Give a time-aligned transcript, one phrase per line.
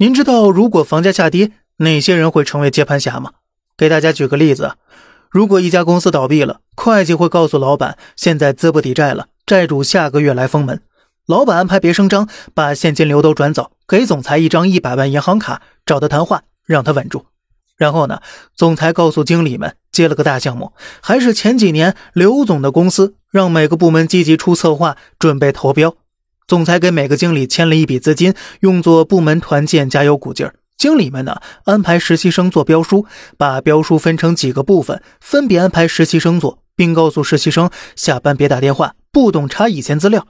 [0.00, 3.32] 您知道如果房价下跌，哪些人会成为接盘侠吗？
[3.76, 4.74] 给大家举个例子，
[5.28, 10.80] 如果一家公司倒闭了，会计会告诉老板，现在资不抵债了，债主下个月来封门。
[11.26, 17.26] 老板安排别声张，把现金流都转走，给总裁一张一百万银行卡，找他谈话，让他稳住。
[17.76, 18.20] 然后呢，
[18.54, 25.96] 总裁告诉经理们，接了个大项目，还是前几年刘总的公司，让每个部门积极出策划，准备投标。
[26.48, 30.54] 总裁给每个经理签了一笔资金，用作部门团建，加油鼓劲儿。
[30.78, 33.04] 经理们呢，安排实习生做标书，
[33.36, 40.26] 把标书分成几个部分，分别安排实习生做，并告诉实习生下班别打电话，不懂查以前资料。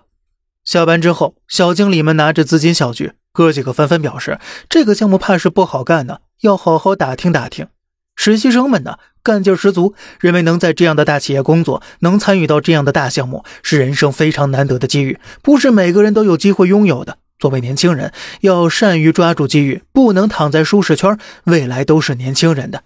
[0.64, 7.68] 下班之后，小经理们拿着资金小聚，哥几个纷纷表示这个项目怕是不好干呢，要好好打听打听。
[8.16, 8.98] 实习生们呢，
[9.28, 17.18] 干劲十足，认为能在这样的大企业工作，能参与到这样的大项目，是人生非常难得的机遇，不是每个人都有机会拥有的。
[17.38, 18.10] 作为年轻人，
[18.40, 21.18] 要善于抓住机遇，不能躺在舒适圈。
[21.44, 22.84] 未来都是年轻人的。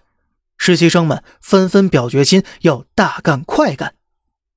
[0.59, 3.95] 实习生们纷纷表决心，要大干快干。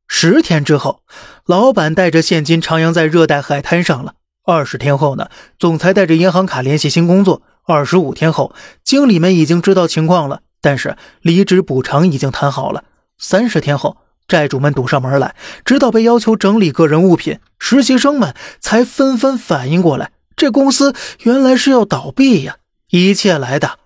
[0.08, 1.02] 十天之后，
[1.46, 4.16] 老板带着现金徜徉在热带海滩上了。
[4.44, 7.44] 二十天后呢，总裁带着银行卡联系新工作。
[7.68, 12.84] 二十五天后，经理们已经知道情况了，但是离职补偿已经谈好了。
[13.20, 13.98] 三十天后。
[14.28, 22.58] 债主们堵上门来，直到被要求整理个人物品，实习生们才纷纷反应过来，这公司原来是要倒闭呀！
[22.90, 23.78] 一切来的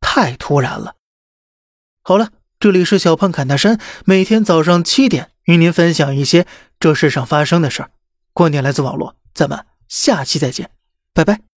[0.00, 0.96] 太突然了。
[2.02, 6.44] 好了，这里是小胖侃大山，每天早上七点与您分享一些
[6.80, 7.90] 这世上发生的事儿。
[8.32, 10.70] 观点来自网络，咱们下期再见，
[11.12, 11.53] 拜拜。